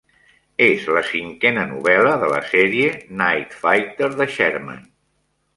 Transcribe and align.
És 0.67 0.87
la 0.97 1.03
cinquena 1.09 1.65
novel·la 1.73 2.15
de 2.25 2.31
la 2.33 2.41
sèrie 2.53 2.89
Night 3.21 3.55
Fighter 3.61 4.11
de 4.23 4.31
Sherman. 4.39 4.85